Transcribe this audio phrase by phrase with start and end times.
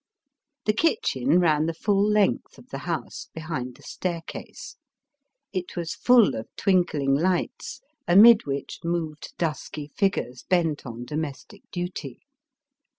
[0.65, 4.75] The kitchen ran the full length of the house, behind the staircase.
[5.53, 12.23] It was fuU of twinkling lights, amid which moved dusky figures bent on domestic duty.